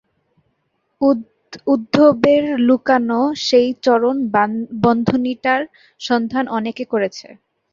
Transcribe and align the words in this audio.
উদ্ধবের 1.67 2.43
লুকানো 2.67 3.19
সেই 3.47 3.67
চরণ-বন্ধনীটার 3.83 5.61
সন্ধান 6.01 6.45
অনেকে 6.57 6.83
করেছে। 6.85 7.27